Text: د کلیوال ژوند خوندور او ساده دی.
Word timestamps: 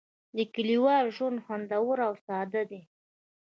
د 0.37 0.39
کلیوال 0.53 1.05
ژوند 1.15 1.37
خوندور 1.45 1.97
او 2.07 2.13
ساده 2.25 2.61
دی. 2.71 2.81